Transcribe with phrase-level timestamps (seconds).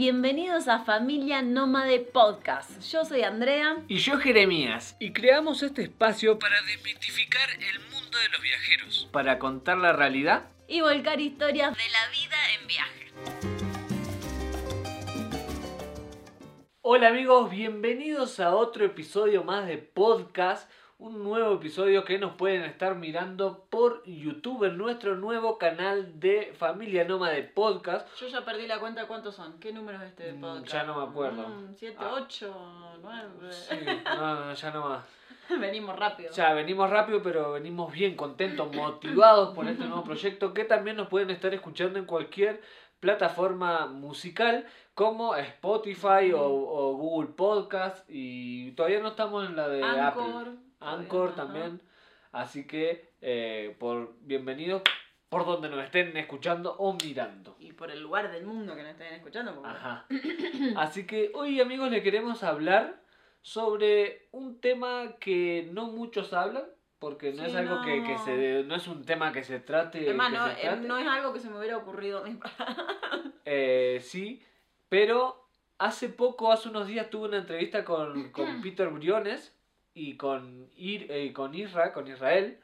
[0.00, 2.80] bienvenidos a Familia Nómade Podcast.
[2.90, 3.84] Yo soy Andrea.
[3.86, 4.96] Y yo Jeremías.
[4.98, 9.10] Y creamos este espacio para desmitificar el mundo de los viajeros.
[9.12, 10.44] Para contar la realidad.
[10.66, 13.12] Y volcar historias de la vida en viaje.
[16.80, 20.70] Hola amigos, bienvenidos a otro episodio más de podcast
[21.00, 26.52] un nuevo episodio que nos pueden estar mirando por YouTube en nuestro nuevo canal de
[26.54, 28.06] Familia de Podcast.
[28.20, 29.58] Yo ya perdí la cuenta cuántos son.
[29.58, 30.72] ¿Qué número es este de mm, podcast?
[30.72, 31.46] Ya no me acuerdo.
[31.74, 33.28] 7, 8, 9.
[33.50, 35.04] Sí, no, ya no más.
[35.58, 36.32] venimos rápido.
[36.32, 41.08] Ya, venimos rápido, pero venimos bien contentos, motivados por este nuevo proyecto que también nos
[41.08, 42.60] pueden estar escuchando en cualquier
[43.00, 49.82] plataforma musical como Spotify o, o Google Podcast y todavía no estamos en la de
[49.82, 50.69] Apple.
[50.80, 51.80] Anchor también.
[52.32, 54.82] Así que, eh, por bienvenidos
[55.30, 57.56] por donde nos estén escuchando o mirando.
[57.60, 59.62] Y por el lugar del mundo que nos estén escuchando.
[59.64, 60.06] Ajá.
[60.76, 63.00] Así que hoy, amigos, le queremos hablar
[63.40, 66.64] sobre un tema que no muchos hablan.
[66.98, 70.00] Porque no es algo Que, que, se no es un tema que se trate.
[70.00, 72.22] Además, no, eh, no, es algo que se me hubiera ocurrido
[73.46, 74.44] eh, sí,
[74.90, 79.56] pero hace poco, hace unos días, tuve una entrevista con, con Peter Briones,
[79.94, 82.58] y con, Ir, eh, con Isra, con Israel,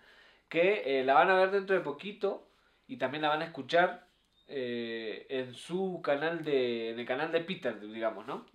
[0.48, 2.48] que eh, la van a ver dentro de poquito
[2.86, 4.06] y también la van a escuchar
[4.48, 8.47] eh, en su canal de, en el canal de Peter, digamos, ¿no?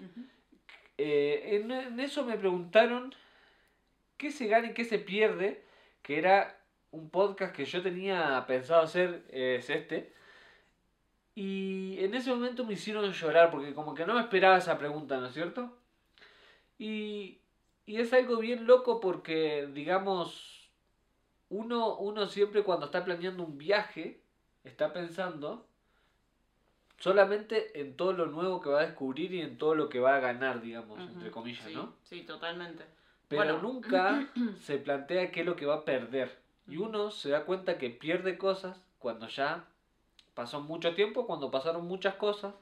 [0.98, 3.14] en, eso me preguntaron
[4.18, 5.66] qué se gana y qué se pierde,
[6.02, 6.60] que era
[6.92, 10.14] un podcast que yo tenía pensado hacer, es este.
[11.34, 15.18] Y en ese momento me hicieron llorar porque como que no me esperaba esa pregunta,
[15.18, 15.76] ¿no es cierto?
[16.78, 17.41] Y
[17.92, 20.70] y es algo bien loco porque, digamos,
[21.50, 24.22] uno, uno siempre cuando está planeando un viaje,
[24.64, 25.68] está pensando
[27.00, 30.16] solamente en todo lo nuevo que va a descubrir y en todo lo que va
[30.16, 31.94] a ganar, digamos, entre comillas, ¿no?
[32.04, 32.86] Sí, totalmente.
[33.28, 34.26] Pero nunca
[34.62, 36.40] se plantea qué es lo que va a perder.
[36.70, 39.66] Y uno se da cuenta que pierde cosas cuando ya
[40.34, 42.56] pasó mucho tiempo, cuando pasaron muchas cosas,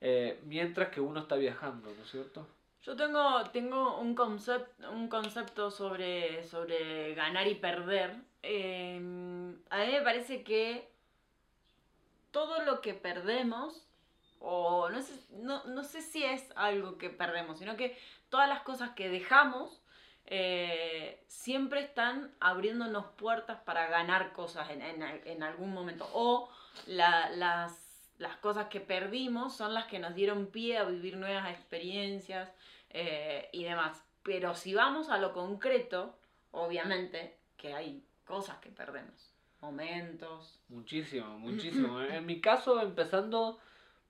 [0.00, 2.46] eh, mientras que uno está viajando, ¿no es cierto?
[2.82, 8.16] Yo tengo, tengo un, concepto un concepto sobre, sobre ganar y perder.
[8.42, 10.88] Em, a mí me parece que
[12.30, 13.86] todo lo que perdemos,
[14.38, 18.90] o no sé, no, sé si es algo que perdemos, sino que todas las cosas
[18.90, 19.82] que dejamos
[20.26, 26.08] eh, siempre están abriéndonos puertas para ganar cosas en, en, algún momento.
[26.12, 26.48] O
[26.86, 27.87] las,
[28.18, 32.52] las cosas que perdimos son las que nos dieron pie a vivir nuevas experiencias
[32.90, 34.02] eh, y demás.
[34.22, 36.18] Pero si vamos a lo concreto,
[36.50, 40.60] obviamente que hay cosas que perdemos, momentos.
[40.68, 42.02] Muchísimo, muchísimo.
[42.02, 43.58] en mi caso, empezando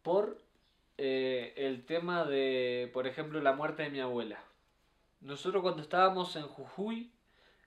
[0.02, 0.38] por
[0.96, 4.42] eh, el tema de, por ejemplo, la muerte de mi abuela.
[5.20, 7.12] Nosotros cuando estábamos en Jujuy,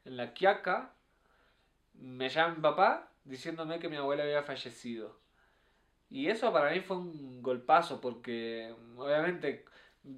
[0.05, 0.93] en la Quiaca,
[1.93, 5.19] me llama mi papá diciéndome que mi abuela había fallecido.
[6.11, 9.63] Y eso para mí fue un golpazo porque obviamente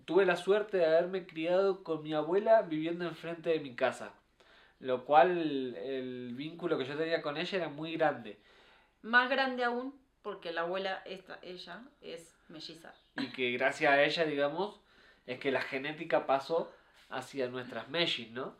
[0.05, 4.11] tuve la suerte de haberme criado con mi abuela viviendo enfrente de mi casa.
[4.79, 8.39] Lo cual el, vínculo que yo tenía con ella era muy grande.
[9.03, 9.93] Más grande aún
[10.23, 12.93] porque la abuela, esta, ella, es melliza.
[13.17, 14.79] Y que gracias a ella, digamos,
[15.27, 16.71] es que la genética pasó
[17.09, 18.55] hacia nuestras mellis, ¿no?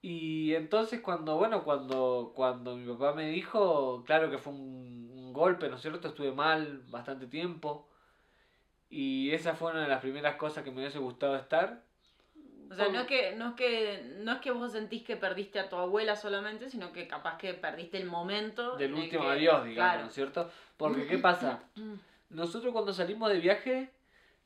[0.00, 5.05] Y entonces cuando, bueno, cuando, cuando mi papá me dijo, claro que fue un, un
[5.36, 6.08] golpe, ¿no es cierto?
[6.08, 7.88] Estuve mal bastante tiempo.
[8.88, 11.82] Y esa fue una de las primeras cosas que me hubiese gustado estar.
[12.70, 15.60] O sea, no es, que, no, es que, no es que vos sentís que perdiste
[15.60, 18.76] a tu abuela solamente, sino que capaz que perdiste el momento.
[18.76, 20.50] Del último adiós, digamos, ¿no es cierto?
[20.76, 21.62] Porque, ¿qué pasa?
[22.28, 23.90] Nosotros cuando salimos de viaje,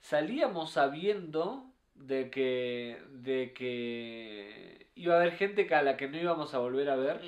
[0.00, 1.64] salíamos sabiendo
[1.94, 6.90] de que, de que iba a haber gente a la que no íbamos a volver
[6.90, 7.20] a ver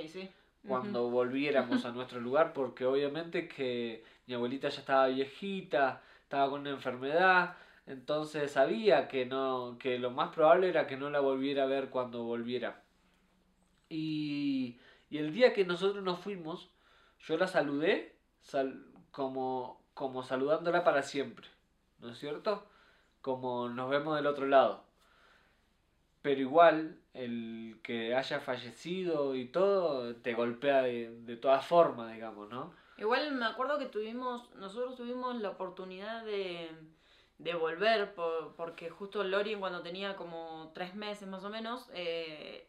[0.66, 6.60] cuando volviéramos a nuestro lugar, porque obviamente que mi abuelita ya estaba viejita, estaba con
[6.60, 7.56] una enfermedad,
[7.86, 11.90] entonces sabía que no que lo más probable era que no la volviera a ver
[11.90, 12.82] cuando volviera.
[13.88, 14.78] Y,
[15.10, 16.70] y el día que nosotros nos fuimos,
[17.20, 18.16] yo la saludé
[19.10, 21.46] como, como saludándola para siempre,
[21.98, 22.66] ¿no es cierto?
[23.20, 24.84] Como nos vemos del otro lado.
[26.22, 32.48] Pero igual, el que haya fallecido y todo, te golpea de, de todas formas, digamos,
[32.48, 32.72] ¿no?
[32.96, 36.70] Igual me acuerdo que tuvimos, nosotros tuvimos la oportunidad de,
[37.38, 38.14] de volver,
[38.56, 42.68] porque justo Lori cuando tenía como tres meses más o menos, eh,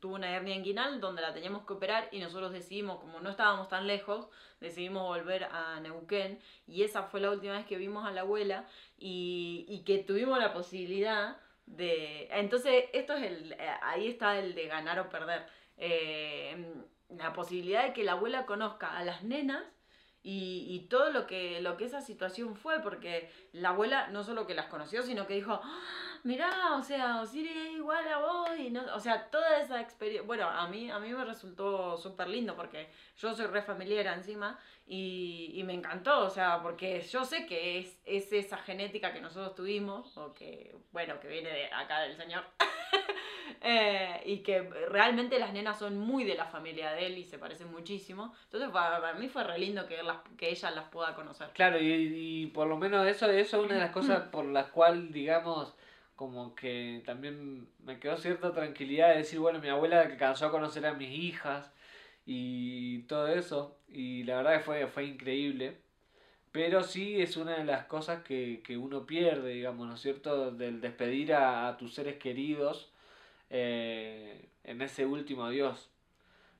[0.00, 3.68] tuvo una hernia inguinal donde la teníamos que operar y nosotros decidimos, como no estábamos
[3.68, 4.28] tan lejos,
[4.60, 8.66] decidimos volver a Neuquén y esa fue la última vez que vimos a la abuela
[8.98, 11.36] y, y que tuvimos la posibilidad
[11.76, 12.28] de...
[12.30, 13.52] Entonces, esto es el...
[13.52, 15.46] Eh, ahí está el de ganar o perder.
[15.76, 16.74] Eh,
[17.08, 19.62] la posibilidad de que la abuela conozca a las nenas
[20.22, 24.46] y, y, todo lo que, lo que esa situación fue, porque la abuela no solo
[24.46, 25.60] que las conoció, sino que dijo.
[26.24, 30.26] Mirá, o sea, Osiris es igual a vos, y no, o sea, toda esa experiencia,
[30.26, 34.58] bueno, a mí, a mí me resultó súper lindo, porque yo soy re familiar encima,
[34.86, 39.20] y, y, me encantó, o sea, porque yo sé que es, es esa genética que
[39.20, 42.44] nosotros tuvimos, o que, bueno, que viene de acá del Señor.
[43.60, 47.38] Eh, y que realmente las nenas son muy de la familia de él y se
[47.38, 48.34] parecen muchísimo.
[48.44, 51.48] Entonces para, mí fue re lindo que, las, que ella las pueda conocer.
[51.54, 55.12] Claro, y, por lo menos eso, eso es una de las cosas por las cuales,
[55.12, 55.74] digamos,
[56.18, 60.84] como que también me quedó cierta tranquilidad de decir, bueno, mi abuela alcanzó a conocer
[60.84, 61.72] a mis hijas
[62.26, 63.78] y todo eso.
[63.88, 65.78] Y la verdad que fue, fue increíble.
[66.50, 70.50] Pero sí es una de las cosas que, que uno pierde, digamos, ¿no es cierto?
[70.50, 72.92] Del despedir a, a tus seres queridos
[73.48, 75.88] eh, en ese último adiós.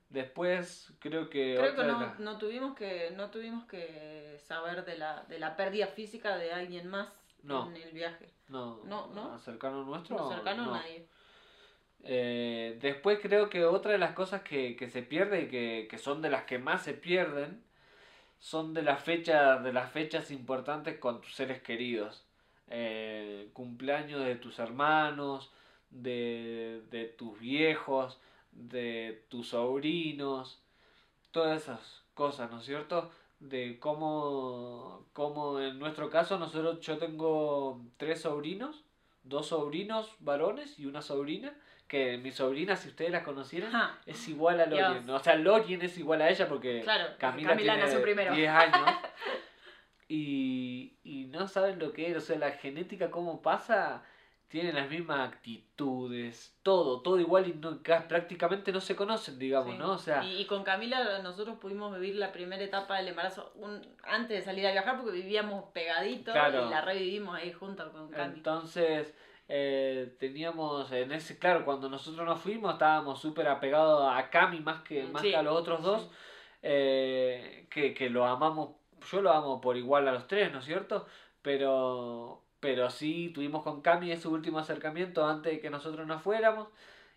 [0.07, 1.55] Después creo que...
[1.59, 5.87] Creo que no, no, tuvimos que no tuvimos que saber de la, de la pérdida
[5.87, 8.29] física de alguien más en el viaje.
[8.47, 9.39] No, no, no.
[9.39, 10.17] ¿Cercano nuestro?
[10.17, 11.07] No, cercano a nadie.
[12.03, 15.97] Eh, después creo que otra de las cosas que, que se pierde y que, que,
[15.97, 17.61] son de las que más se pierden
[18.39, 22.25] son de las fechas, de las fechas importantes con tus seres queridos.
[22.69, 25.51] Eh, cumpleaños de tus hermanos,
[25.89, 28.19] de, de tus viejos,
[28.51, 30.61] de tus sobrinos,
[31.31, 33.11] todas esas cosas, ¿no es cierto?
[33.39, 38.83] De cómo, cómo en nuestro caso nosotros yo tengo tres sobrinos,
[39.23, 41.53] dos sobrinos varones y una sobrina,
[41.87, 43.71] que mi sobrina, si ustedes la conocieran,
[44.05, 45.09] es igual a Lorien.
[45.09, 46.83] O sea, Lorien es igual a ella porque
[47.17, 48.89] Camila, tiene 10 años.
[50.07, 54.03] y, y no saben lo que es, o sea, la genética, cómo pasa
[54.49, 59.91] tienen las mismas actitudes, todo, todo igual y no, prácticamente no se conocen, digamos, ¿no?
[59.91, 64.39] O sea, y, con Camila nosotros pudimos vivir la primera etapa del embarazo un, antes
[64.39, 68.33] de salir a viajar porque vivíamos pegaditos y la revivimos ahí junto con Camila.
[68.37, 69.15] Entonces,
[69.47, 74.81] eh, teníamos en ese, claro, cuando nosotros nos fuimos estábamos súper apegados a Cami más
[74.81, 76.09] que, más que a los otros dos,
[76.63, 78.71] eh, que, que lo amamos,
[79.11, 81.05] yo lo amo por igual a los tres, ¿no es cierto?
[81.43, 86.67] Pero pero sí tuvimos con Cami ese último acercamiento antes de que nosotros nos fuéramos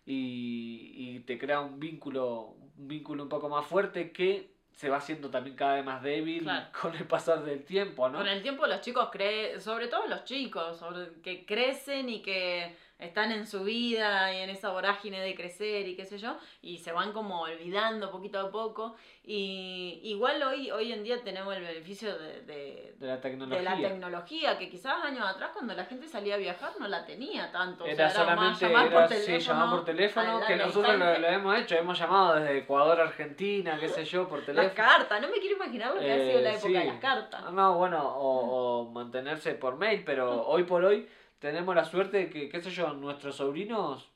[0.05, 4.97] y, y te crea un vínculo, un vínculo un poco más fuerte que se va
[4.97, 6.47] haciendo también cada vez más débil
[6.81, 8.19] con el pasar del tiempo, ¿no?
[8.19, 12.75] Con el tiempo los chicos creen, sobre todo los chicos, sobre, que crecen y que
[12.99, 16.77] están en su vida y en esa vorágine de crecer y qué sé yo, y
[16.77, 18.95] se van como olvidando poquito a poco.
[19.25, 23.57] Y igual hoy, hoy en día tenemos el beneficio de, de, la tecnología.
[23.57, 24.57] de, la tecnología.
[24.57, 27.85] que quizás años atrás cuando la gente salía a viajar no la tenía tanto.
[27.85, 31.97] Era, solamente llamar, por teléfono, sí, llamar por teléfono, que nosotros lo, hemos hecho, hemos
[31.97, 34.67] llamado desde Ecuador, Argentina, qué sé yo, por teléfono.
[34.67, 36.99] Las cartas, no me quiero imaginar lo que ha sido la eh, época de las
[36.99, 37.51] cartas.
[37.51, 41.07] No, bueno, o, o mantenerse por mail, pero hoy por hoy
[41.43, 44.09] tenemos la suerte de que, qué sé yo, nuestros sobrinos,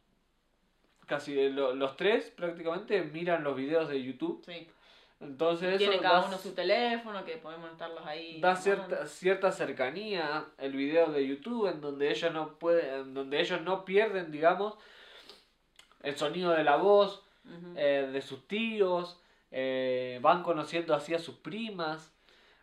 [1.07, 4.41] casi eh, los tres prácticamente, miran los videos de YouTube.
[4.45, 4.65] Sí.
[5.19, 8.40] Entonces Tiene cada uno su teléfono, que podemos estarlos ahí.
[8.40, 13.61] Da cierta, cierta cercanía el video de YouTube en donde ellos no pueden, donde ellos
[13.61, 14.75] no pierden, digamos,
[16.04, 17.25] el sonido de la voz
[17.75, 22.17] eh, de sus tíos, eh, van conociendo así a sus primas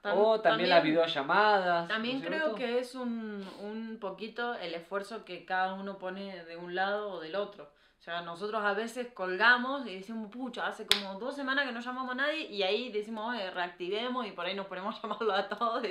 [0.05, 1.89] o también, las videollamadas.
[1.89, 6.75] También creo que es un, un poquito el esfuerzo que cada uno pone de un
[6.75, 7.71] lado o del otro.
[7.99, 11.81] O sea, nosotros a veces colgamos y decimos, pucha, hace como dos semanas que no
[11.81, 15.33] llamamos a nadie y ahí decimos, oye, reactivemos y por ahí nos ponemos a llamarlo
[15.33, 15.83] a todos.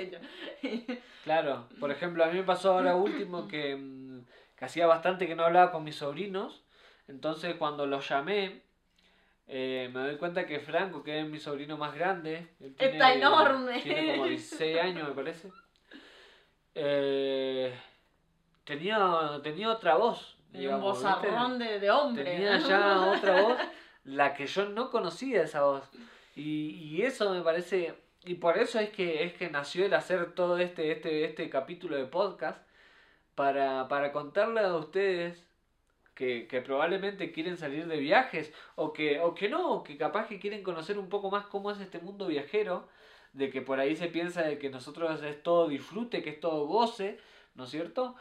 [1.24, 4.20] claro, por ejemplo, a mí me pasó ahora último que, mm,
[4.54, 6.62] que hacía bastante que no hablaba con mis sobrinos,
[7.08, 8.62] entonces cuando los llamé,
[9.46, 12.48] eh, me doy cuenta que Franco, que es mi sobrino más grande,
[12.78, 13.80] está enorme.
[13.82, 15.50] Tiene como 16 años, me parece.
[16.74, 17.74] Eh,
[18.64, 20.38] tenía, tenía otra voz.
[20.52, 22.24] un vozarrón de, de, hombre.
[22.24, 23.58] Tenía ya otra voz,
[24.04, 25.90] la que yo no conocía esa voz.
[26.34, 27.94] Y, y eso me parece.
[28.24, 31.96] Y por eso es que, es que nació el hacer todo este, este, este capítulo
[31.96, 32.66] de podcast.
[33.34, 35.43] Para, para contarle a ustedes
[36.14, 40.38] que, que, probablemente quieren salir de viajes o que, o que no, que capaz que
[40.38, 42.88] quieren conocer un poco más cómo es este mundo viajero,
[43.32, 46.66] de que por ahí se piensa de que nosotros es todo disfrute, que es todo
[46.66, 47.18] goce,
[47.54, 48.14] ¿no es cierto?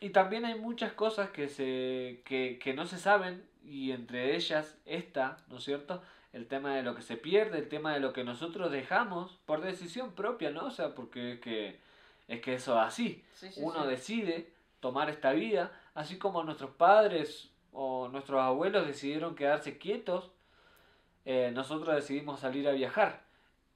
[0.00, 4.78] Y también hay muchas cosas que, se, que, que no se saben y entre ellas
[4.86, 6.02] esta, ¿no es cierto?
[6.32, 9.60] El tema de lo que se pierde, el tema de lo que nosotros dejamos por
[9.60, 10.66] decisión propia, ¿no?
[10.66, 11.80] O sea, porque es que,
[12.28, 13.24] es que eso es así.
[13.56, 20.30] Uno decide tomar esta vida, así como nuestros padres o nuestros abuelos decidieron quedarse quietos,
[21.24, 23.22] eh, nosotros decidimos salir a viajar.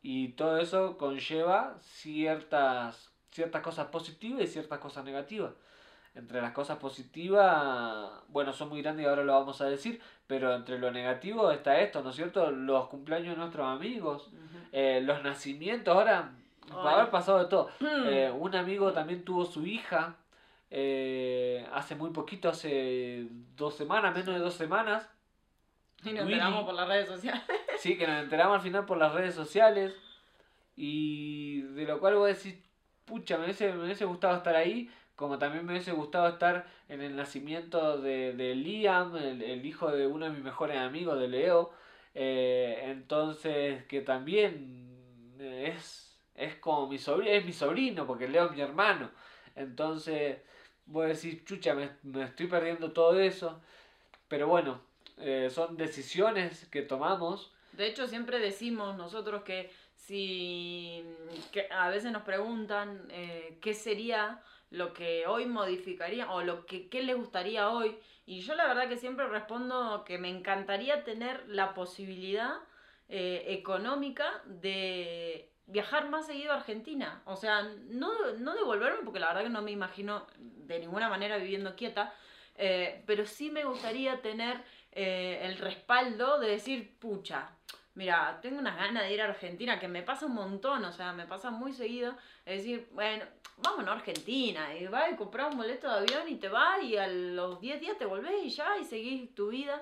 [0.02, 5.52] Y todo eso conlleva ciertas, ciertas cosas positivas y ciertas cosas negativas.
[6.14, 10.54] Entre las cosas positivas, bueno, son muy grandes y ahora lo vamos a decir, pero
[10.54, 12.50] entre lo negativo está esto, ¿no es cierto?
[12.50, 14.30] Los cumpleaños de nuestros amigos,
[14.72, 16.32] eh, los nacimientos, ahora
[16.72, 17.68] va a haber pasado de todo.
[18.06, 20.16] Eh, un amigo también tuvo su hija
[20.76, 25.08] eh, hace muy poquito, hace dos semanas, menos de dos semanas.
[26.02, 27.42] Y nos enteramos por las redes sociales.
[27.78, 29.94] Sí, que nos enteramos al final por las redes sociales.
[30.74, 32.60] Y de lo cual voy a decir,
[33.04, 37.02] pucha, me hubiese, me hubiese gustado estar ahí, como también me hubiese gustado estar en
[37.02, 41.70] el nacimiento de, de Liam, el, hijo de uno de mis mejores amigos, de Leo.
[42.14, 48.52] Eh, entonces, que también es, es como mi sobrino, es mi sobrino, porque Leo es
[48.52, 49.10] mi hermano.
[49.54, 50.38] Entonces,
[50.86, 53.60] voy a decir, chucha, me, me estoy perdiendo todo eso.
[54.28, 54.80] Pero bueno,
[55.18, 57.52] eh, son decisiones que tomamos.
[57.72, 61.04] De hecho, siempre decimos nosotros que si
[61.52, 66.88] que a veces nos preguntan eh, qué sería lo que hoy modificaría o lo que
[66.88, 71.48] qué le gustaría hoy y yo la verdad que siempre respondo que me encantaría tener
[71.48, 72.56] la posibilidad
[73.08, 77.22] eh, económica de viajar más seguido a Argentina.
[77.24, 81.36] O sea, no, no devolverme, porque la verdad que no me imagino de ninguna manera
[81.36, 82.12] viviendo quieta,
[82.56, 87.50] eh, pero sí me gustaría tener eh, el respaldo de decir, pucha,
[87.94, 91.12] mira, tengo unas ganas de ir a Argentina, que me pasa un montón, o sea,
[91.12, 93.24] me pasa muy seguido, es decir, bueno,
[93.58, 96.96] vámonos a Argentina, y vas y compras un boleto de avión y te vas y
[96.96, 99.80] a los 10 días te volvés y ya, y seguís tu vida.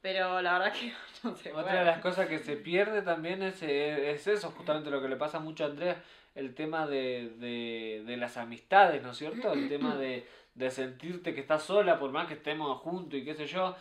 [0.00, 0.92] Pero la verdad que
[1.24, 1.52] no sé.
[1.52, 5.08] Otra de las cosas que se pierde también es, eh, es eso, justamente lo que
[5.08, 6.02] le pasa mucho a Andrea,
[6.34, 9.52] el tema de, de, de las amistades, ¿no es cierto?
[9.52, 13.34] El tema de, de sentirte que estás sola por más que estemos juntos y qué
[13.34, 13.74] sé yo.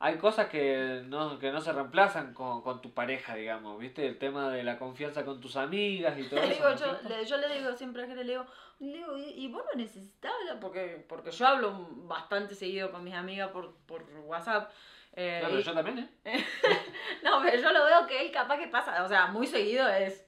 [0.00, 4.06] Hay cosas que no, que no se reemplazan con, con tu pareja, digamos, ¿viste?
[4.06, 6.76] El tema de la confianza con tus amigas y todo eso.
[6.76, 8.46] yo, le, yo le digo siempre a gente, le digo,
[8.78, 13.14] le digo ¿y, y vos no necesitas Porque, porque yo hablo bastante seguido con mis
[13.14, 14.70] amigas por, por WhatsApp.
[15.20, 16.44] Eh, no, pero yo también, ¿eh?
[17.24, 20.24] no, pero yo lo veo que él capaz que pasa, o sea, muy seguido es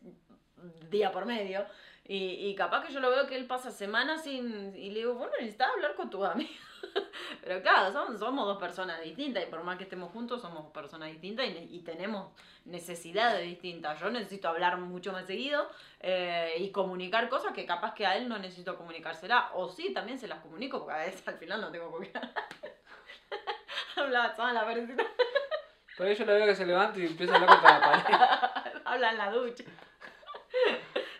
[0.90, 1.64] día por medio.
[2.04, 4.74] Y, y capaz que yo lo veo que él pasa semanas sin.
[4.74, 6.50] Y le digo, bueno, necesitas hablar con tu amigo.
[7.44, 11.10] Pero claro, somos, somos dos personas distintas y por más que estemos juntos, somos personas
[11.10, 12.32] distintas y, y tenemos
[12.64, 14.00] necesidades distintas.
[14.00, 15.70] Yo necesito hablar mucho más seguido
[16.00, 19.52] eh, y comunicar cosas que capaz que a él no necesito comunicársela.
[19.54, 22.10] O sí, también se las comunico porque a veces al final no tengo que
[23.96, 25.04] Habla toda la persona.
[25.96, 28.80] Por eso lo veo que se levanta y empieza a hablar contra la pared.
[28.84, 29.64] Habla en la ducha.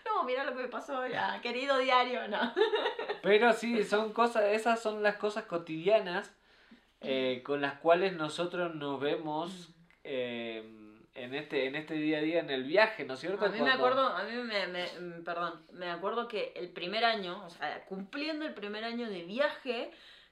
[0.06, 2.54] No, mira lo que me pasó ya, querido diario, no.
[3.22, 6.34] Pero sí, son cosas, esas son las cosas cotidianas
[7.02, 9.70] eh, con las cuales nosotros nos vemos
[10.04, 10.62] eh,
[11.14, 13.44] en este, en este día a día en el viaje, ¿no es cierto?
[13.44, 14.86] A mí me acuerdo, a mí me, me,
[15.22, 19.90] perdón, me acuerdo que el primer año, o sea, cumpliendo el primer año de viaje,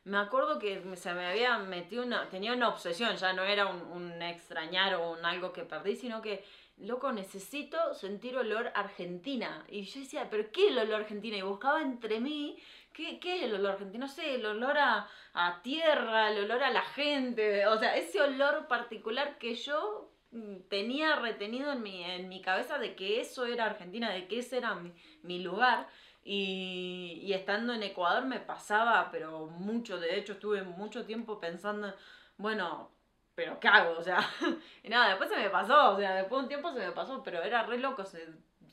[0.08, 3.82] me acuerdo que se me había metido una, tenía una obsesión, ya no era un,
[3.82, 6.44] un extrañar o un algo que perdí, sino que,
[6.78, 9.64] loco, necesito sentir olor argentina.
[9.68, 11.36] Y yo decía, ¿pero qué es el olor argentina?
[11.36, 12.58] Y buscaba entre mí,
[12.92, 14.06] ¿qué, qué es el olor argentino?
[14.06, 18.20] No sé, el olor a, a tierra, el olor a la gente, o sea, ese
[18.20, 23.44] olor particular que yo mm, tenía retenido en mi, en mi cabeza de que eso
[23.44, 25.86] era Argentina, de que ese era mi, mi lugar.
[26.30, 31.94] Y, y, estando en Ecuador me pasaba, pero mucho, de hecho estuve mucho tiempo pensando,
[32.36, 32.90] bueno,
[33.34, 33.98] pero ¿qué hago?
[33.98, 34.18] O sea,
[34.82, 37.22] y nada, después se me pasó, o sea, después de un tiempo se me pasó,
[37.22, 38.26] pero era re loco, se,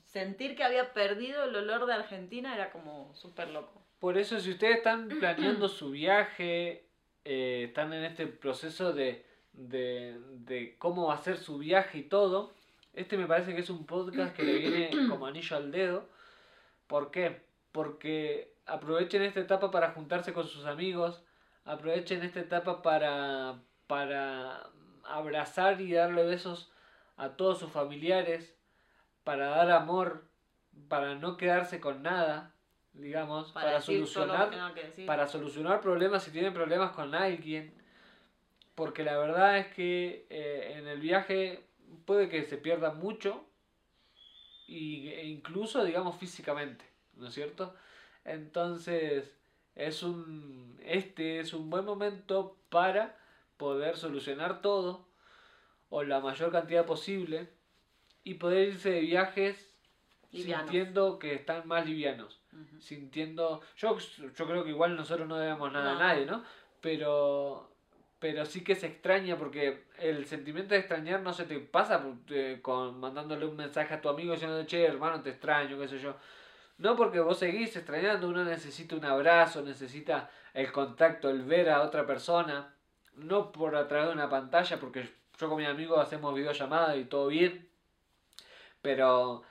[0.04, 3.80] sentir que había perdido el olor de Argentina era como súper loco.
[4.00, 6.84] Por eso si ustedes están planeando su viaje,
[7.24, 12.02] eh, están en este proceso de, de, de cómo va a ser su viaje y
[12.02, 12.52] todo,
[12.92, 16.06] este me parece que es un podcast que le viene como anillo al dedo.
[16.86, 17.45] ¿Por qué?
[17.76, 21.22] Porque aprovechen esta etapa para juntarse con sus amigos,
[21.66, 24.70] aprovechen esta etapa para, para
[25.04, 26.72] abrazar y darle besos
[27.18, 28.56] a todos sus familiares,
[29.24, 30.24] para dar amor,
[30.88, 32.54] para no quedarse con nada,
[32.94, 34.50] digamos, para, para solucionar,
[35.06, 37.74] para solucionar problemas si tienen problemas con alguien.
[38.74, 41.68] Porque la verdad es que eh, en el viaje
[42.06, 43.44] puede que se pierda mucho
[44.66, 47.74] y, e incluso, digamos, físicamente, ¿no es cierto?
[48.24, 49.32] Entonces,
[49.74, 53.16] es un, este es un buen momento para
[53.56, 55.06] poder solucionar todo
[55.90, 57.48] o la mayor cantidad posible
[58.24, 59.72] y poder irse de viajes
[60.32, 62.40] sintiendo que están más livianos.
[62.80, 63.60] Sintiendo.
[63.76, 66.42] Yo, yo creo que igual nosotros no debemos nada a nadie, ¿no?
[66.80, 67.70] Pero.
[68.18, 72.60] Pero sí que se extraña porque el sentimiento de extrañar no se te pasa eh,
[72.62, 76.16] con mandándole un mensaje a tu amigo diciendo, che, hermano, te extraño, qué sé yo.
[76.78, 81.82] No porque vos seguís extrañando, uno necesita un abrazo, necesita el contacto, el ver a
[81.82, 82.74] otra persona.
[83.14, 87.04] No por a través de una pantalla, porque yo con mi amigo hacemos videollamada y
[87.04, 87.68] todo bien.
[88.82, 89.42] Pero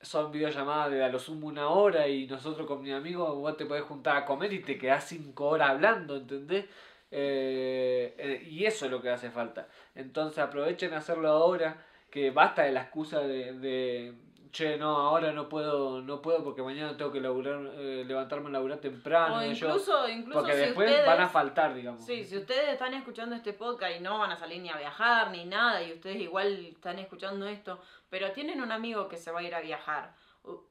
[0.00, 3.66] son videollamadas de a lo sumo una hora y nosotros con mi amigo vos te
[3.66, 6.66] podés juntar a comer y te quedás cinco horas hablando, ¿entendés?
[7.10, 9.68] Eh, eh, y eso es lo que hace falta.
[9.94, 14.14] Entonces aprovechen hacerlo ahora, que basta de la excusa de,
[14.56, 18.52] che, no, ahora no puedo, no puedo porque mañana tengo que laburar, eh, levantarme a
[18.52, 19.44] laburar temprano.
[19.44, 22.02] incluso, incluso porque después van a faltar, digamos.
[22.02, 25.30] Sí, si ustedes están escuchando este podcast y no van a salir ni a viajar
[25.30, 29.40] ni nada, y ustedes igual están escuchando esto, pero tienen un amigo que se va
[29.40, 30.14] a ir a viajar.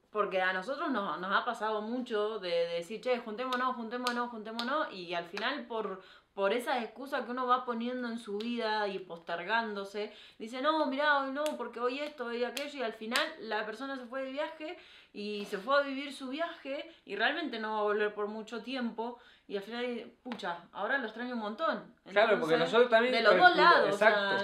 [0.09, 4.91] Porque a nosotros nos, nos ha pasado mucho de, de, decir, che, juntémonos, juntémonos, juntémonos,
[4.93, 6.01] y al final por,
[6.35, 11.21] por esa excusa que uno va poniendo en su vida y postergándose, dice, no, mirá,
[11.21, 14.33] hoy no, porque hoy esto, hoy aquello, y al final la persona se fue de
[14.33, 14.77] viaje
[15.13, 18.61] y se fue a vivir su viaje y realmente no va a volver por mucho
[18.61, 21.95] tiempo y al final, pucha, ahora lo extraño un montón.
[22.09, 23.13] claro, porque nosotros también...
[23.13, 24.43] De los dos lados, exacto.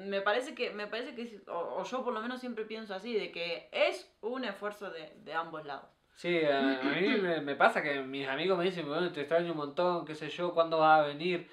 [0.00, 3.32] me parece que, me parece que o, yo por lo menos siempre pienso así, de
[3.32, 5.88] que es un esfuerzo de, de ambos lados.
[6.16, 7.08] Sí, a, mí
[7.42, 10.54] me, pasa que mis amigos me dicen, bueno, te extraño un montón, qué sé yo,
[10.54, 11.48] cuándo vas a venir.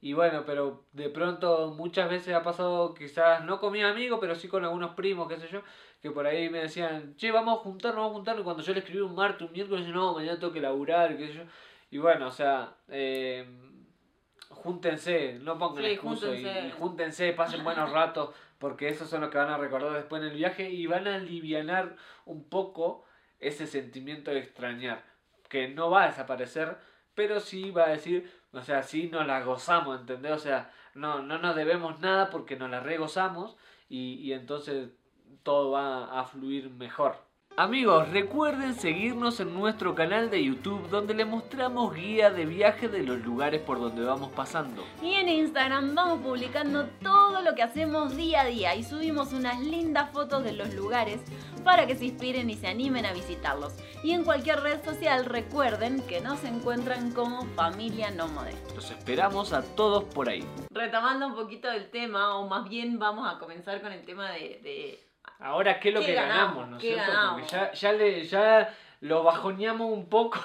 [0.00, 4.34] Y bueno, pero de pronto muchas veces ha pasado, quizás no con mis amigos, pero
[4.34, 5.62] sí con algunos primos, qué sé yo,
[6.00, 8.42] que por ahí me decían, che, vamos a juntarnos, vamos a juntarnos.
[8.42, 11.28] Y cuando yo le escribí un martes, un miércoles, no, mañana tengo que laburar, qué
[11.28, 11.42] sé yo.
[11.92, 13.46] Y bueno, o sea, eh,
[14.48, 19.38] júntense, no pongan sí, excusa y, júntense, pasen buenos ratos, porque esos son los que
[19.38, 23.04] van a recordar después en el viaje y van a aliviar un poco
[23.42, 25.04] ese sentimiento de extrañar,
[25.48, 26.78] que no va a desaparecer,
[27.14, 30.32] pero sí va a decir, o sea, sí nos la gozamos, ¿entendés?
[30.32, 33.56] O sea, no, no nos debemos nada porque nos la regozamos
[33.88, 34.90] y, y entonces
[35.42, 37.16] todo va a fluir mejor.
[37.58, 43.02] Amigos, recuerden seguirnos en nuestro canal de YouTube donde les mostramos guía de viaje de
[43.02, 44.82] los lugares por donde vamos pasando.
[45.02, 49.60] Y en Instagram vamos publicando todo lo que hacemos día a día y subimos unas
[49.60, 51.20] lindas fotos de los lugares
[51.62, 53.74] para que se inspiren y se animen a visitarlos.
[54.02, 58.54] Y en cualquier red social recuerden que nos encuentran como familia nómade.
[58.74, 60.42] Los esperamos a todos por ahí.
[60.70, 65.11] Retomando un poquito del tema, o más bien vamos a comenzar con el tema de
[65.42, 67.12] Ahora, ¿qué es lo que ganamos, ¿no es cierto?
[67.32, 70.38] Porque ya, ya, le, ya lo bajoneamos un poco.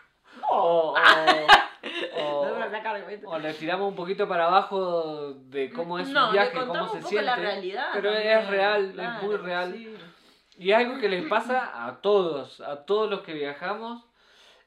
[0.50, 0.94] o,
[3.26, 7.26] o, le tiramos un poquito para abajo de cómo es un viaje, cómo se siente.
[7.26, 9.74] La realidad pero es real, es muy real.
[10.56, 14.04] Y es algo que les pasa a todos, a todos los que viajamos.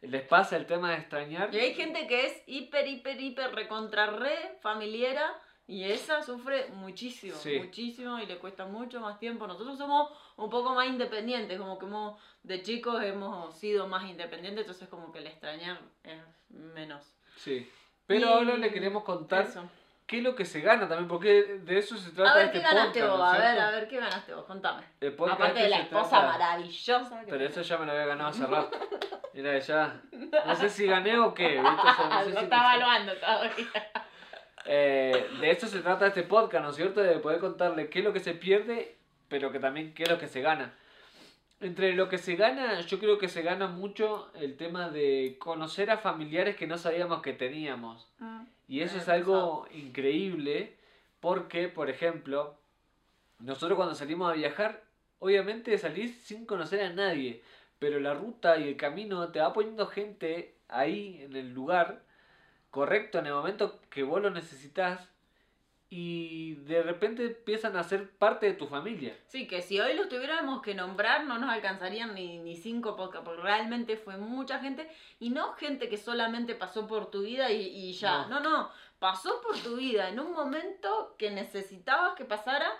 [0.01, 1.53] Les pasa el tema de extrañar.
[1.55, 5.33] Y hay gente que es hiper, hiper, hiper recontra re familiera
[5.67, 9.45] y esa sufre muchísimo, muchísimo y le cuesta mucho más tiempo.
[9.47, 14.61] Nosotros somos un poco más independientes, como que hemos, de chicos hemos sido más independientes,
[14.61, 17.13] entonces como que el extrañar es menos.
[17.35, 17.69] Sí,
[18.05, 19.45] pero ahora le queremos contar
[20.05, 22.59] qué es lo que se gana también, porque de eso se trata a ver, este
[22.59, 23.21] ¿qué ganaste vos?
[23.21, 24.45] a ver, a ver, ¿qué ganaste vos?
[24.45, 24.83] Contame.
[25.01, 27.23] Aparte este de la esposa maravillosa.
[27.27, 28.79] pero eso ya me lo había ganado hace rato.
[29.33, 30.01] Mira, ya.
[30.45, 31.61] No sé si gané o qué.
[31.61, 31.61] ¿viste?
[31.61, 33.91] no sé lo está evaluando todavía.
[34.67, 37.01] Eh, de eso se trata este podcast, ¿no es cierto?
[37.01, 38.97] De poder contarle qué es lo que se pierde,
[39.29, 40.73] pero que también qué es lo que se gana.
[41.59, 45.89] Entre lo que se gana, yo creo que se gana mucho el tema de conocer
[45.89, 48.07] a familiares que no sabíamos que teníamos.
[48.19, 48.43] Mm.
[48.67, 50.75] y eso es algo increíble
[51.19, 52.57] porque, por ejemplo,
[53.39, 54.83] nosotros cuando salimos a viajar,
[55.19, 57.41] obviamente salís sin conocer a nadie,
[57.79, 62.03] pero la ruta y el camino te va poniendo gente ahí en el lugar
[62.77, 65.09] correcto en el momento que vos lo necesitas
[65.89, 69.17] y de repente empiezan a ser parte de tu familia.
[69.25, 73.25] Sí, que si hoy los tuviéramos que nombrar no nos alcanzarían ni, ni cinco podcasts,
[73.25, 74.87] porque realmente fue mucha gente
[75.19, 78.27] y no gente que solamente pasó por tu vida y, y ya.
[78.27, 78.39] No.
[78.39, 82.71] no, no, pasó por tu vida en un momento que necesitabas que pasara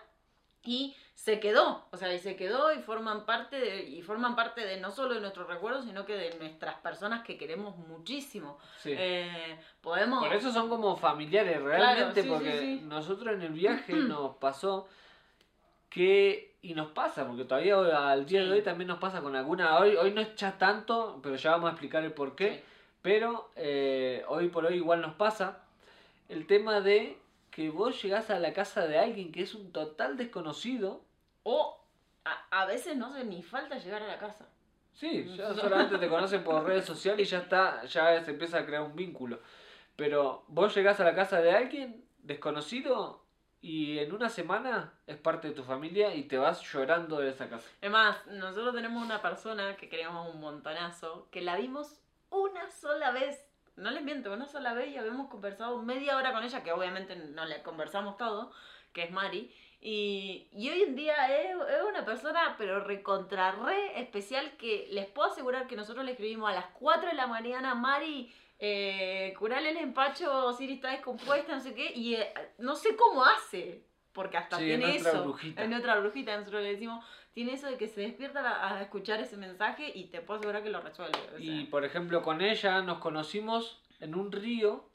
[0.68, 4.66] y se quedó, o sea, y se quedó y forman parte de, y forman parte
[4.66, 8.60] de no solo de nuestros recuerdos, sino que de nuestras personas que queremos muchísimo.
[8.86, 10.24] Eh, podemos...
[10.24, 14.88] Por eso son como familiares realmente, porque nosotros en el viaje nos pasó
[15.90, 19.80] que y nos pasa, porque todavía al día de hoy también nos pasa con alguna,
[19.80, 22.64] hoy, hoy no es ya tanto, pero ya vamos a explicar el por qué,
[23.02, 25.64] pero eh, hoy por hoy igual nos pasa
[26.28, 27.18] el tema de
[27.58, 31.04] que vos llegás a la casa de alguien que es un total desconocido.
[31.42, 31.84] O
[32.52, 34.48] a, veces no hace ni falta llegar a la casa.
[34.94, 38.66] Sí, ya solamente te conocen por redes sociales y ya está, ya se empieza a
[38.68, 39.40] crear un vínculo.
[39.96, 43.26] Pero vos llegás a la casa de alguien desconocido
[43.60, 47.50] y en una semana es parte de tu familia y te vas llorando de esa
[47.50, 47.68] casa.
[47.82, 53.10] Es más, nosotros tenemos una persona que queríamos un montonazo, que la vimos una sola
[53.10, 53.47] vez.
[53.78, 57.16] No les miento, una sola vez y habíamos conversado media hora con ella, que obviamente
[57.16, 58.52] no le conversamos todo,
[58.92, 59.54] que es Mari.
[59.80, 65.06] Y, y hoy en día es, es, una persona, pero recontra re especial, que les
[65.06, 69.70] puedo asegurar que nosotros le escribimos a las 4 de la mañana, Mari, eh, curarle
[69.70, 73.87] el empacho, Siri está descompuesta, no sé qué, y eh, no sé cómo hace,
[74.18, 75.22] porque hasta tiene eso.
[75.22, 75.64] Brujita.
[75.64, 79.38] En otra brujita, nosotros le decimos, tiene eso de que se despierta a, escuchar ese
[79.38, 81.20] mensaje y te puedo asegurar que lo resuelve.
[81.38, 84.90] Y por ejemplo, con ella nos conocimos en un río,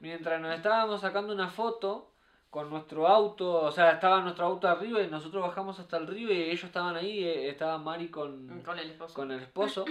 [0.00, 2.14] mientras nos estábamos sacando una foto
[2.48, 6.32] con nuestro auto, o sea, estaba nuestro auto arriba y nosotros bajamos hasta el río
[6.32, 9.14] y ellos estaban ahí, eh, estaba Mari con, con el esposo.
[9.14, 9.84] Con el esposo.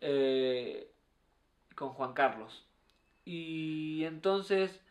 [0.00, 0.92] eh,
[1.74, 2.64] con Juan Carlos.
[3.24, 4.85] Y entonces,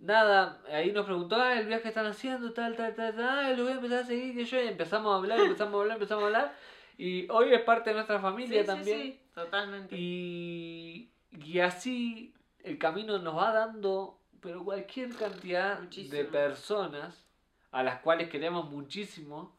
[0.00, 3.50] nada, ahí nos preguntó, ah, el viaje que están haciendo, tal, tal, tal, tal, ah,
[3.50, 5.96] lo voy a empezar a seguir, que yo, y empezamos a hablar, empezamos a hablar,
[5.96, 6.56] empezamos a hablar.
[6.96, 8.98] Y hoy es parte de nuestra familia también.
[8.98, 9.96] Sí, sí, totalmente.
[9.96, 17.26] Y, y así el camino nos va dando, pero cualquier cantidad de personas
[17.70, 19.56] a las cuales queremos muchísimo.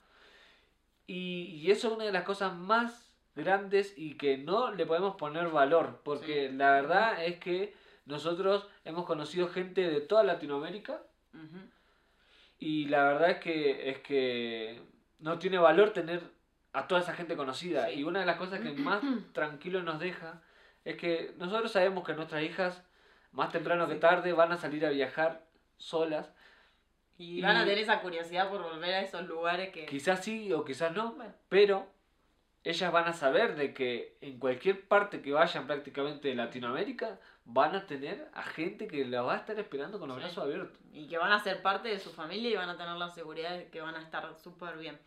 [1.07, 5.15] Y, y eso es una de las cosas más grandes y que no le podemos
[5.15, 7.73] poner valor, porque la verdad es que
[8.11, 11.01] nosotros hemos conocido gente de toda Latinoamérica
[12.59, 14.81] y la verdad es que es que
[15.19, 16.21] no tiene valor tener
[16.73, 17.91] a toda esa gente conocida.
[17.91, 19.01] Y una de las cosas que más
[19.33, 20.41] tranquilo nos deja
[20.85, 22.83] es que nosotros sabemos que nuestras hijas
[23.31, 25.45] más temprano que tarde van a salir a viajar
[25.77, 26.31] solas
[27.17, 30.65] y, van a tener esa curiosidad por volver a esos lugares que quizás sí o
[30.65, 31.15] quizás no,
[31.49, 31.87] pero
[32.63, 37.75] ellas van a saber de que en cualquier parte que vayan prácticamente de Latinoamérica van
[37.75, 40.77] a tener a gente que la va a estar esperando con los brazos abiertos.
[40.93, 43.57] Y que van a ser parte de su familia y van a tener la seguridad
[43.57, 44.99] de que van a estar súper bien.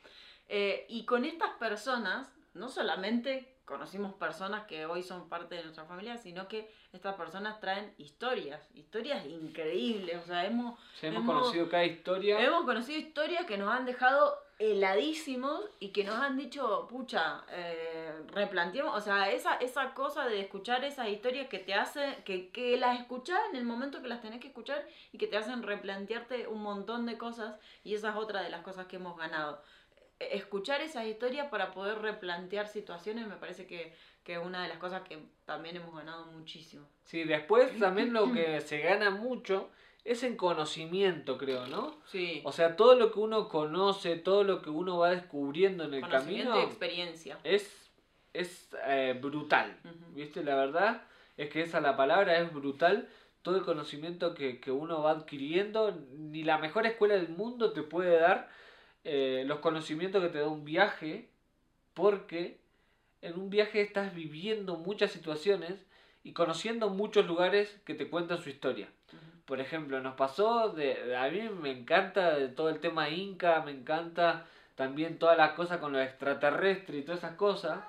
[0.49, 5.85] Eh, y con estas personas, no solamente conocimos personas que hoy son parte de nuestra
[5.85, 10.23] familia, sino que estas personas traen historias, historias increíbles.
[10.23, 12.41] O sea, hemos, hemos, conocido cada historia.
[12.41, 18.13] Hemos conocido historias que nos han dejado heladísimos y que nos han dicho, pucha, eh,
[18.85, 23.01] o sea, esa, esa cosa de escuchar esas historias que te hacen, que, que las
[23.01, 26.63] escuchás en el momento que las tenés que escuchar y que te hacen replantearte un
[26.63, 29.61] montón de cosas y esa es otra de las cosas que hemos ganado
[30.19, 33.93] escuchar esas historias para poder replantear situaciones me parece que,
[34.27, 36.87] es una de las cosas que también hemos ganado muchísimo.
[37.05, 39.69] Sí, después también lo que se gana mucho
[40.05, 41.97] es en conocimiento, creo, ¿no?
[42.07, 42.43] Sí.
[42.45, 46.07] O sea, todo lo que uno conoce, todo lo que uno va descubriendo en el
[46.07, 46.61] camino.
[46.61, 47.39] y experiencia.
[47.43, 47.91] Es,
[48.35, 49.79] es eh, brutal,
[50.11, 50.45] ¿viste?
[50.45, 51.03] La verdad
[51.39, 53.09] es que esa la palabra es brutal.
[53.41, 57.83] Todo el conocimiento que, que uno va adquiriendo, ni la mejor escuela del mundo te
[57.83, 58.51] puede dar
[59.05, 61.31] eh, los conocimientos que te da un viaje,
[61.95, 62.59] porque
[63.23, 65.87] en un viaje estás viviendo muchas situaciones
[66.23, 68.89] y conociendo muchos lugares que te cuentan su historia.
[69.47, 73.73] Por ejemplo, nos pasó, de, a mí me encanta de todo el tema inca, me
[73.73, 77.81] encanta también todas las cosas con lo extraterrestre y todas esas cosas.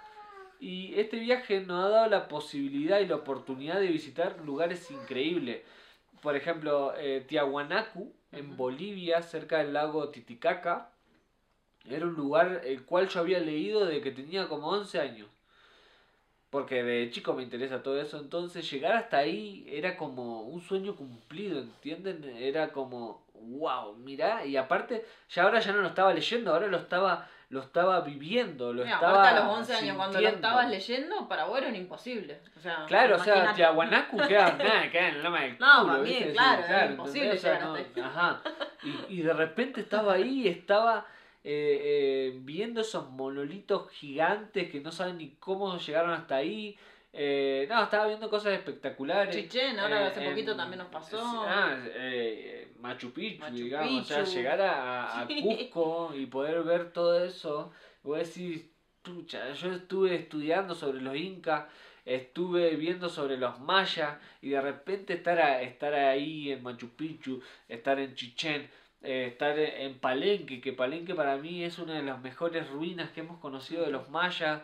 [0.60, 5.62] Y este viaje nos ha dado la posibilidad y la oportunidad de visitar lugares increíbles.
[6.22, 10.90] Por ejemplo, eh, Tiahuanacu, en Bolivia, cerca del lago Titicaca,
[11.90, 15.30] era un lugar el cual yo había leído de que tenía como 11 años.
[16.50, 18.18] Porque de chico me interesa todo eso.
[18.18, 22.24] Entonces llegar hasta ahí era como un sueño cumplido, ¿entienden?
[22.38, 24.46] Era como, wow, mirá.
[24.46, 28.74] Y aparte, ya ahora ya no lo estaba leyendo, ahora lo estaba lo estaba viviendo,
[28.74, 31.76] lo estaba aparte a los 11 años cuando lo estabas leyendo, para vos era un
[31.76, 32.42] imposible.
[32.58, 35.60] O sea, claro, o sea, Tiahuanacu queda, nada, queda en el loma del.
[35.60, 37.40] No, para mí, claro, era imposible
[38.04, 38.42] Ajá.
[38.84, 41.06] Y, y de repente estaba ahí, estaba
[41.48, 46.76] eh, eh, viendo esos monolitos gigantes que no saben ni cómo llegaron hasta ahí.
[47.14, 49.36] Eh, no, estaba viendo cosas espectaculares.
[49.36, 51.20] Chichen, ahora hace poquito también nos pasó.
[51.22, 51.78] Ah,
[52.80, 54.02] Machu Picchu, digamos.
[54.02, 57.72] O sea, llegar a, a Cusco y poder ver todo eso.
[58.02, 58.72] Voy a decir,
[59.04, 61.66] pucha, yo estuve estudiando sobre los incas,
[62.06, 67.40] estuve viendo sobre los mayas y de repente estar, a, estar ahí en Machu Picchu,
[67.70, 68.68] estar en Chichen
[69.06, 73.22] eh, estar en Palenque, que Palenque para mí es una de las mejores ruinas que
[73.22, 74.62] hemos conocido de los mayas.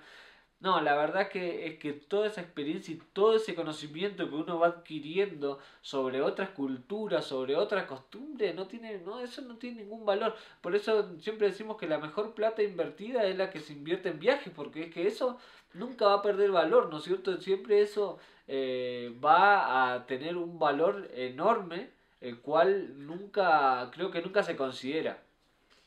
[0.61, 4.59] No, la verdad que es que toda esa experiencia y todo ese conocimiento que uno
[4.59, 10.05] va adquiriendo sobre otras culturas, sobre otras costumbres, no tiene, no, eso no tiene ningún
[10.05, 10.35] valor.
[10.61, 14.19] Por eso siempre decimos que la mejor plata invertida es la que se invierte en
[14.19, 15.39] viajes, porque es que eso
[15.73, 17.37] nunca va a perder valor, ¿no es cierto?
[17.41, 21.89] Siempre eso eh, va a tener un valor enorme,
[22.21, 25.21] el cual nunca, creo que nunca se considera.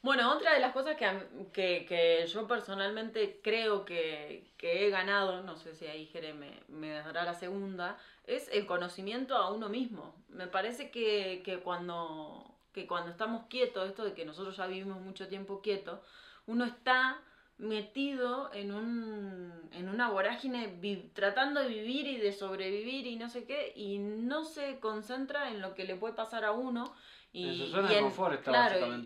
[0.02, 5.74] Bueno, otra de las cosas que, que, yo personalmente creo que, he ganado, no sé
[5.74, 10.14] si ahí Jere me, me, dará la segunda, es el conocimiento a uno mismo.
[10.28, 15.00] Me parece que, que, cuando, que cuando estamos quietos, esto de que nosotros ya vivimos
[15.00, 16.00] mucho tiempo quietos,
[16.46, 17.22] uno está
[17.58, 20.78] metido en, un, en una vorágine
[21.12, 25.60] tratando de vivir y de sobrevivir y no sé qué, y no se concentra en
[25.60, 26.92] lo que le puede pasar a uno
[27.32, 27.46] y,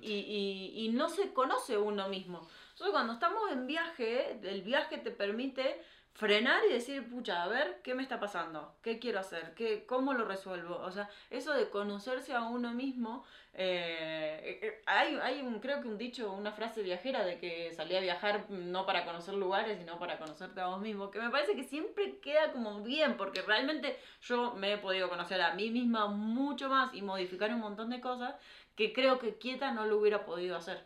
[0.03, 2.47] y, y, no se conoce uno mismo.
[2.73, 5.81] Entonces cuando estamos en viaje, el viaje te permite
[6.18, 8.74] frenar y decir, pucha, a ver, ¿qué me está pasando?
[8.83, 9.54] ¿Qué quiero hacer?
[9.54, 10.76] ¿Qué, ¿Cómo lo resuelvo?
[10.78, 15.87] O sea, eso de conocerse a uno mismo, eh, eh, hay, hay un, creo que
[15.87, 20.00] un dicho, una frase viajera de que salí a viajar no para conocer lugares, sino
[20.00, 23.96] para conocerte a vos mismo, que me parece que siempre queda como bien, porque realmente
[24.22, 28.00] yo me he podido conocer a mí misma mucho más y modificar un montón de
[28.00, 28.35] cosas
[28.74, 30.85] que creo que quieta no lo hubiera podido hacer.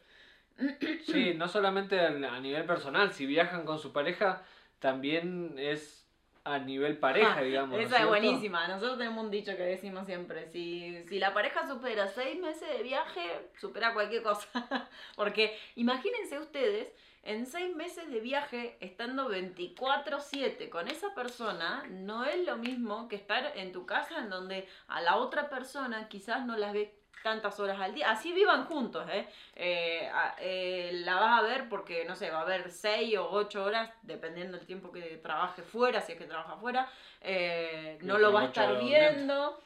[1.07, 4.43] Sí, no solamente a nivel personal, si viajan con su pareja,
[4.83, 6.03] también es
[6.45, 7.79] a nivel pareja, ah, digamos.
[7.79, 8.67] Esa es buenísima.
[8.67, 12.83] Nosotros tenemos un dicho que decimos siempre, si, si la pareja supera seis meses de
[12.83, 13.23] viaje,
[13.59, 14.49] supera cualquier cosa.
[15.17, 16.93] Porque imagínense ustedes,
[17.23, 23.15] en seis meses de viaje, estando 24/7 con esa persona, no es lo mismo que
[23.15, 26.93] estar en tu casa en donde a la otra persona quizás no las ve
[27.23, 28.11] tantas horas al día.
[28.11, 29.29] Así vivan juntos, ¿eh?
[29.55, 30.91] Eh, ¿eh?
[31.05, 34.57] La vas a ver porque, no sé, va a haber 6 o 8 horas, dependiendo
[34.57, 36.89] del tiempo que trabaje fuera, si es que trabaja fuera.
[37.21, 39.59] Eh, no lo va a estar viendo.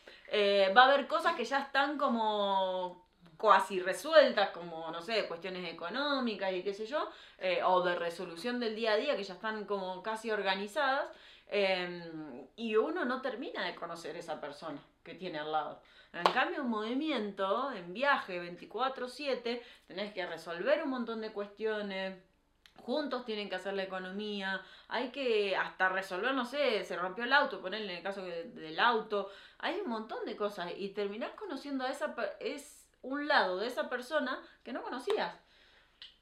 [0.76, 3.04] va a haber cosas que ya están como
[3.38, 7.10] casi resueltas, como, no sé, cuestiones económicas y qué sé yo,
[7.64, 11.08] o de resolución del día a día, que ya están como casi organizadas.
[12.56, 15.80] y uno no termina de conocer esa persona que tiene al lado.
[16.24, 22.16] En cambio, un movimiento, en viaje 24/7, tenés que resolver un montón de cuestiones.
[22.76, 27.32] Juntos tienen que hacer la economía, hay que hasta resolver, no sé, se rompió el
[27.32, 31.84] auto, ponerle en el caso del auto, hay un montón de cosas y terminás conociendo
[31.84, 35.34] a esa, es un lado de esa persona que no conocías.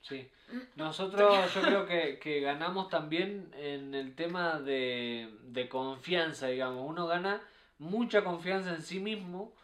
[0.01, 0.31] Sí,
[0.77, 7.07] nosotros yo creo que, que ganamos también en el tema de, de confianza, digamos, uno
[7.07, 7.43] gana
[7.79, 9.55] mucha confianza en sí mismo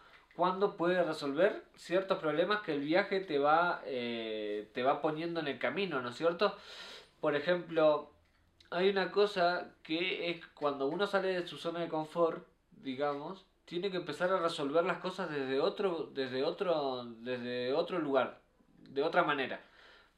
[0.41, 5.49] cuando puede resolver ciertos problemas que el viaje te va, eh, te va poniendo en
[5.49, 6.57] el camino, ¿no es cierto?
[7.21, 8.11] Por ejemplo,
[8.71, 13.91] hay una cosa que es cuando uno sale de su zona de confort, digamos, tiene
[13.91, 18.41] que empezar a resolver las cosas desde otro, desde otro, desde otro lugar,
[18.79, 19.61] de otra manera.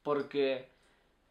[0.05, 0.71] Porque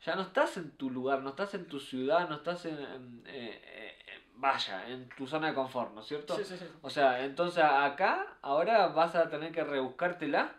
[0.06, 4.00] ya no estás en tu lugar, no estás en tu ciudad, no estás en, eh,
[4.35, 6.35] vaya, en tu zona de confort, ¿no es cierto?
[6.35, 6.65] Sí, sí, sí.
[6.81, 10.55] O sea, entonces acá ahora vas a tener que rebuscártela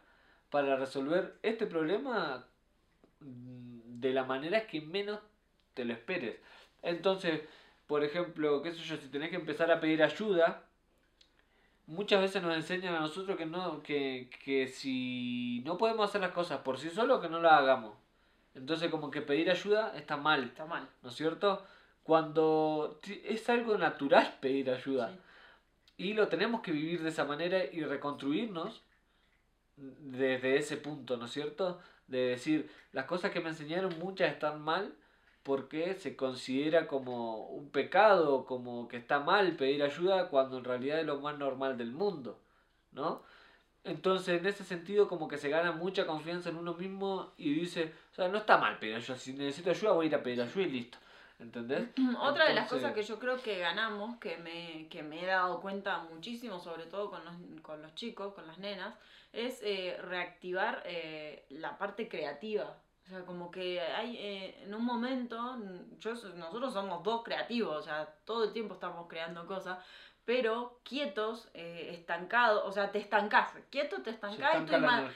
[0.50, 2.46] para resolver este problema
[3.20, 5.20] de la manera que menos
[5.74, 6.37] te lo esperes.
[6.82, 7.42] Entonces,
[7.87, 10.64] por ejemplo, qué sé yo, si tenés que empezar a pedir ayuda,
[11.87, 16.32] muchas veces nos enseñan a nosotros que no, que, que si no podemos hacer las
[16.32, 17.96] cosas por sí solos, que no las hagamos.
[18.54, 20.44] Entonces como que pedir ayuda está mal.
[20.44, 20.88] Está mal.
[21.02, 21.64] ¿No es cierto?
[22.03, 25.17] Cuando es algo natural pedir ayuda.
[25.97, 28.83] Y lo tenemos que vivir de esa manera y reconstruirnos
[29.77, 31.81] desde ese punto, ¿no es cierto?
[32.07, 34.95] De decir, las cosas que me enseñaron muchas están mal
[35.43, 41.01] porque se considera como un pecado, como que está mal pedir ayuda cuando en realidad
[41.01, 42.41] es lo más normal del mundo,
[42.93, 43.23] ¿no?
[43.85, 47.93] Entonces, en ese sentido, como que se gana mucha confianza en uno mismo y dice,
[48.12, 50.43] o sea, no está mal pedir ayuda, si necesito ayuda voy a ir a pedir
[50.43, 50.99] ayuda y listo.
[51.42, 51.88] ¿Entendés?
[52.20, 55.61] Otra de las cosas que yo creo que ganamos, que me, que me he dado
[55.61, 58.94] cuenta muchísimo, sobre todo con los, con los chicos, con las nenas,
[59.33, 62.76] es eh, reactivar eh, la parte creativa.
[63.05, 65.59] O sea, como que hay eh, en un momento,
[65.98, 69.78] yo, nosotros somos dos creativos, o sea, todo el tiempo estamos creando cosas,
[70.24, 74.62] pero quietos, eh, estancados, o sea, te estancas, quieto te estancas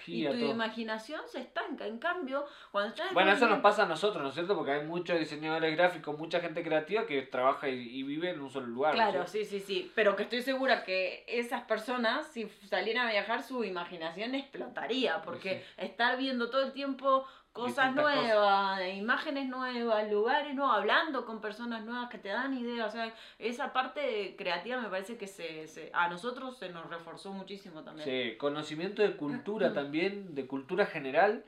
[0.06, 1.86] y, tu, tu imaginación se estanca.
[1.86, 3.14] En cambio, cuando estás...
[3.14, 4.56] Bueno, eso nos pasa a nosotros, ¿no es cierto?
[4.56, 8.66] Porque hay muchos diseñadores gráficos, mucha gente creativa que trabaja y, vive en un solo
[8.66, 8.94] lugar.
[8.94, 13.42] Claro, sí, sí, sí, pero que estoy segura que esas personas, si salieran a viajar,
[13.42, 20.76] su imaginación explotaría, porque estar viendo todo el tiempo cosas nuevas, imágenes nuevas, lugares nuevos,
[20.76, 22.88] hablando con personas nuevas que te dan ideas.
[22.88, 27.82] O sea, esa parte creativa me parece que se, a nosotros se nos reforzó muchísimo
[27.82, 28.06] también.
[28.06, 31.44] Sí, conocimiento de cultura también, de cultura general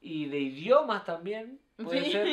[0.00, 1.58] y de idiomas también.
[1.76, 2.28] Puede ser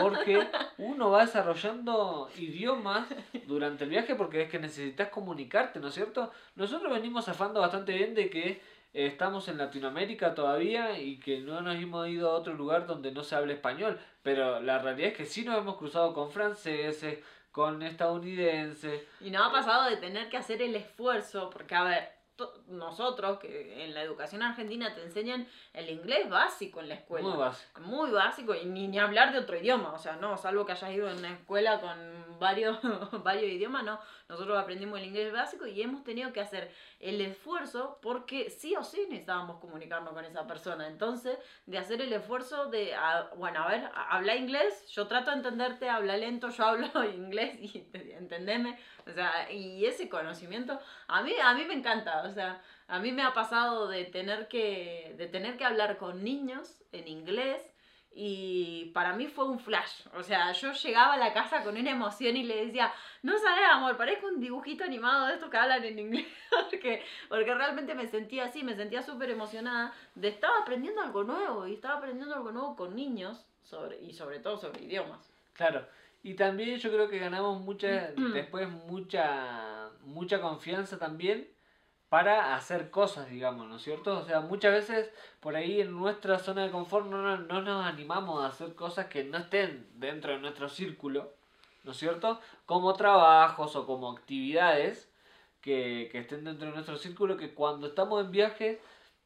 [0.00, 0.46] porque
[0.78, 3.06] uno va desarrollando idiomas
[3.46, 6.32] durante el viaje porque es que necesitas comunicarte, ¿no es cierto?
[6.56, 8.60] Nosotros venimos zafando bastante bien de que
[9.04, 13.22] estamos en Latinoamérica todavía y que no nos hemos ido a otro lugar donde no
[13.22, 13.98] se hable español.
[14.22, 17.18] Pero la realidad es que sí nos hemos cruzado con franceses,
[17.52, 19.06] con estadounidenses.
[19.20, 22.16] Y nos ha pasado de tener que hacer el esfuerzo, porque a ver,
[22.68, 27.28] nosotros, que en la educación argentina te enseñan el inglés básico en la escuela.
[27.28, 27.80] Muy básico.
[27.82, 30.92] Muy básico, y ni, ni hablar de otro idioma, o sea, no, salvo que hayas
[30.92, 32.78] ido en una escuela con varios,
[33.24, 34.00] varios idiomas, no.
[34.28, 38.82] Nosotros aprendimos el inglés básico y hemos tenido que hacer el esfuerzo porque sí o
[38.82, 40.86] sí necesitábamos comunicarnos con esa persona.
[40.86, 42.94] Entonces, de hacer el esfuerzo de,
[43.36, 47.88] bueno, a ver, habla inglés, yo trato de entenderte, habla lento, yo hablo inglés y
[48.12, 48.78] entendeme.
[49.06, 53.12] O sea, y ese conocimiento, a mí, a mí me encanta, o sea, a mí
[53.12, 57.75] me ha pasado de tener que, de tener que hablar con niños en inglés
[58.18, 60.06] y para mí fue un flash.
[60.14, 62.90] O sea, yo llegaba a la casa con una emoción y le decía,
[63.22, 66.26] no sabes, amor, parezco un dibujito animado de estos que hablan en inglés.
[66.50, 71.66] porque, porque realmente me sentía así, me sentía súper emocionada de estar aprendiendo algo nuevo
[71.66, 75.30] y estaba aprendiendo algo nuevo con niños sobre, y sobre todo sobre idiomas.
[75.52, 75.86] Claro.
[76.22, 81.48] Y también yo creo que ganamos mucha, después mucha, mucha confianza también
[82.08, 84.18] para hacer cosas, digamos, ¿no es cierto?
[84.18, 88.42] O sea, muchas veces por ahí en nuestra zona de confort no, no nos animamos
[88.42, 91.32] a hacer cosas que no estén dentro de nuestro círculo,
[91.84, 92.40] ¿no es cierto?
[92.64, 95.10] Como trabajos o como actividades
[95.60, 98.80] que, que estén dentro de nuestro círculo, que cuando estamos en viaje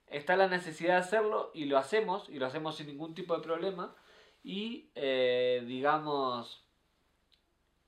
[0.07, 3.43] está la necesidad de hacerlo y lo hacemos, y lo hacemos sin ningún tipo de
[3.43, 3.95] problema,
[4.43, 6.65] y eh, digamos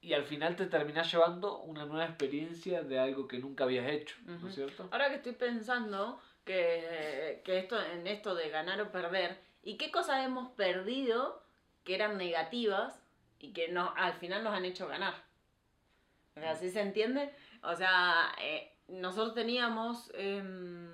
[0.02, 4.16] y al final te terminas llevando una nueva experiencia de algo que nunca habías hecho,
[4.26, 4.88] ¿no es cierto?
[4.90, 10.26] Ahora que estoy pensando que, esto, en esto de ganar o perder, ¿y qué cosas
[10.26, 11.44] hemos perdido
[11.84, 13.00] que eran negativas
[13.38, 15.14] y que no, al final nos han hecho ganar?
[16.34, 17.32] ¿Así se entiende?
[17.62, 20.10] O sea, eh, nosotros teníamos...
[20.14, 20.91] Em,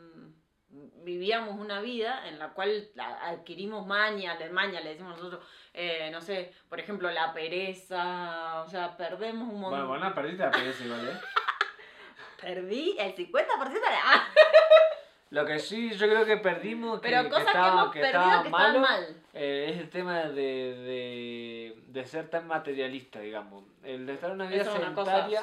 [1.04, 2.88] vivíamos una vida en la cual
[3.22, 8.96] adquirimos maña, maña le decimos nosotros, eh, no sé, por ejemplo, la pereza, o sea,
[8.96, 9.86] perdemos un montón.
[9.86, 11.20] Bueno, bueno, perdiste la pereza igual, ¿eh?
[12.40, 14.28] Perdí el 50% de la...
[15.30, 18.80] Lo que sí yo creo que perdimos, que, Pero cosas que, estaba, que, estaba malo,
[18.80, 19.16] mal.
[19.34, 23.64] Eh, es el tema de, de, de, ser tan materialista, digamos.
[23.82, 25.42] El de estar en una vida sedentaria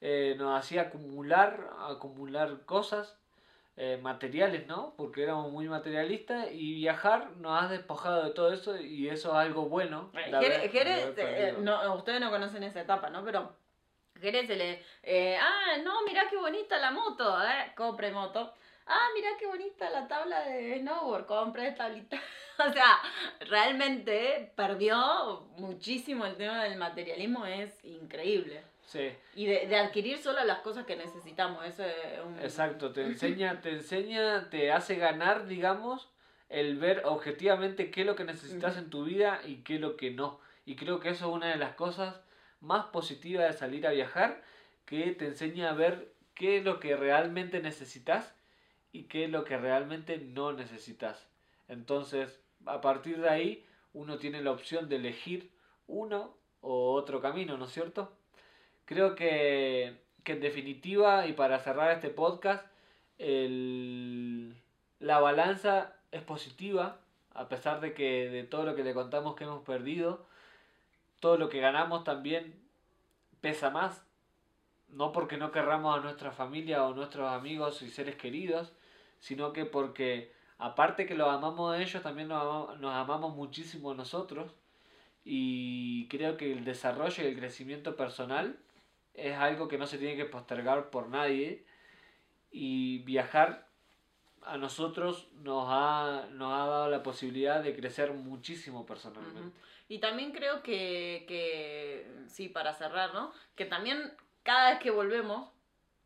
[0.00, 3.18] eh, nos hacía acumular, acumular cosas
[3.80, 4.92] eh, materiales, ¿no?
[4.96, 9.34] Porque éramos muy materialistas y viajar nos ha despojado de todo eso y eso es
[9.36, 10.10] algo bueno.
[10.14, 13.24] Eh, Jerez, eh, no, ustedes no conocen esa etapa, ¿no?
[13.24, 13.54] Pero
[14.20, 15.38] Jerez se le...
[15.40, 17.72] ah, no, mira qué bonita la moto, ¿eh?
[17.76, 18.52] Compre moto.
[18.84, 22.20] Ah, mira qué bonita la tabla de snowboard, compre tablita.
[22.68, 22.98] o sea,
[23.48, 28.60] realmente perdió muchísimo el tema del materialismo, es increíble.
[28.88, 29.10] Sí.
[29.34, 31.62] Y de, de, adquirir solo las cosas que necesitamos.
[31.66, 32.38] Eso es un...
[32.38, 36.08] Exacto, te enseña, te enseña, te hace ganar, digamos,
[36.48, 39.98] el ver objetivamente qué es lo que necesitas en tu vida y qué es lo
[39.98, 40.40] que no.
[40.64, 42.18] Y creo que eso es una de las cosas
[42.60, 44.42] más positivas de salir a viajar,
[44.86, 48.34] que te enseña a ver qué es lo que realmente necesitas
[48.90, 51.28] y qué es lo que realmente no necesitas.
[51.68, 55.50] Entonces, a partir de ahí, uno tiene la opción de elegir
[55.86, 58.17] uno o otro camino, ¿no es cierto?
[58.88, 62.64] Creo que, en definitiva, y para cerrar este podcast,
[63.18, 66.98] la balanza es positiva,
[67.34, 70.24] a pesar de que de todo lo que le contamos que hemos perdido,
[71.20, 72.58] todo lo que ganamos también
[73.42, 74.06] pesa más.
[74.88, 78.72] No porque no querramos a nuestra familia o nuestros amigos y seres queridos,
[79.18, 83.92] sino que porque aparte que los amamos a ellos, también nos amamos, nos amamos muchísimo
[83.92, 84.50] nosotros.
[85.26, 88.58] Y creo que el desarrollo y el crecimiento personal
[89.18, 91.64] es algo que no se tiene que postergar por nadie
[92.50, 93.68] y viajar
[94.42, 99.58] a nosotros nos ha, nos ha dado la posibilidad de crecer muchísimo personalmente.
[99.88, 103.32] Y también creo que, que, sí, para cerrar, ¿no?
[103.54, 105.50] Que también cada vez que volvemos,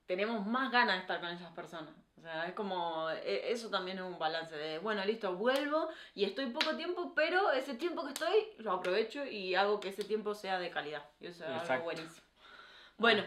[0.06, 1.94] tenemos más ganas de estar con esas personas.
[2.18, 6.24] O sea, es como, e, eso también es un balance de, bueno, listo, vuelvo y
[6.24, 10.34] estoy poco tiempo, pero ese tiempo que estoy lo aprovecho y hago que ese tiempo
[10.34, 11.04] sea de calidad.
[11.20, 12.21] Y eso es algo buenísimo.
[12.98, 13.24] Bueno,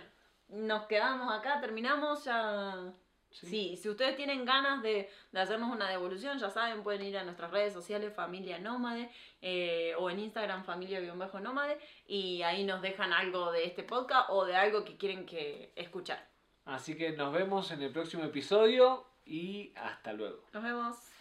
[0.49, 2.91] nos quedamos acá, terminamos ya...
[3.31, 3.75] Sí.
[3.75, 7.73] si ustedes tienen ganas de, hacernos una devolución, ya saben, pueden ir a nuestras redes
[7.73, 9.11] sociales, Familia Nómade,
[9.41, 14.55] eh, o en Instagram, Familia-Nómade, y ahí nos dejan algo de este podcast o de
[14.55, 16.25] algo que quieren que escuchar.
[16.63, 20.45] Así que nos vemos en el próximo episodio y hasta luego.
[20.53, 21.14] Nos vemos.